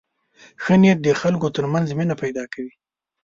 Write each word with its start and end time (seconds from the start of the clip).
ښه 0.63 0.73
نیت 0.81 0.99
د 1.03 1.07
خلکو 1.21 1.47
تر 1.55 1.65
منځ 1.73 1.87
مینه 1.97 2.15
پیدا 2.23 2.43
کوي. 2.53 2.73